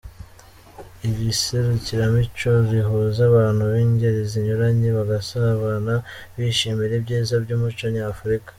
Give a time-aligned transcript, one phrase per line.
[1.07, 5.93] Iri serukiramuco rihuza abantu b'ingeri zinyuranye bagasabana
[6.35, 8.49] bishimira ibyiza by'umuco nyafurika.